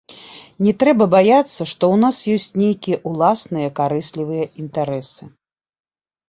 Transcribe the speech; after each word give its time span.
Не 0.67 0.71
трэба 0.83 1.05
баяцца, 1.15 1.67
што 1.71 1.83
ў 1.93 1.99
нас 2.03 2.21
ёсць 2.37 2.57
нейкія 2.63 2.97
ўласныя 3.13 3.67
карыслівыя 3.81 4.49
інтарэсы. 4.65 5.23